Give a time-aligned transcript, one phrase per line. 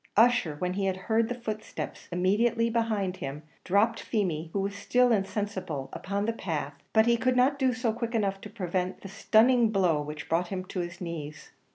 [0.17, 5.11] Ussher, when he had heard the footsteps immediately behind him, dropped Feemy, who was still
[5.11, 9.07] insensible, upon the path; but he could not do so quick enough to prevent the
[9.07, 11.51] stunning blow which brought him on his knees.